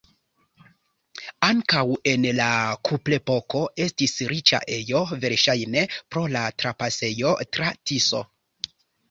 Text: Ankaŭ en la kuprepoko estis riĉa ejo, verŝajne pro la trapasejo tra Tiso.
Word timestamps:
Ankaŭ 1.47 1.83
en 2.11 2.25
la 2.39 2.47
kuprepoko 2.89 3.61
estis 3.85 4.15
riĉa 4.33 4.61
ejo, 4.79 5.03
verŝajne 5.27 5.85
pro 5.93 6.25
la 6.39 6.43
trapasejo 6.65 7.37
tra 7.59 7.71
Tiso. 7.93 8.25